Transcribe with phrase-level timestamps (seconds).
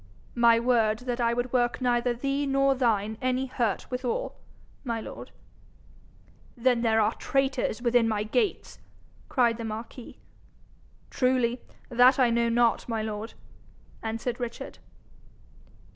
[0.33, 4.33] 'My word that I would work neither thee nor thine any hurt withal,
[4.83, 5.29] my lord.'
[6.57, 8.79] 'Then there are traitors within my gates!'
[9.29, 10.17] cried the marquis.
[11.11, 13.35] 'Truly, that I know not, my lord,'
[14.01, 14.79] answered Richard.